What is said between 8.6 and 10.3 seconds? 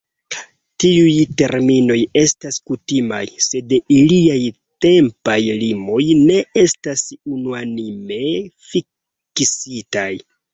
fiksitaj.